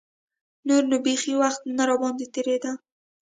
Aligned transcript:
نور 0.67 0.83
نو 0.91 0.97
بيخي 1.05 1.33
وخت 1.41 1.61
نه 1.77 1.83
راباندې 1.89 2.25
تېرېده. 2.33 2.71